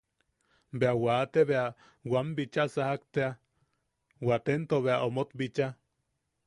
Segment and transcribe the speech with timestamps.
[0.79, 1.67] Bea wate, bea
[2.11, 3.29] wan bicha sajak tea,
[4.27, 5.67] watento bea omot bicha.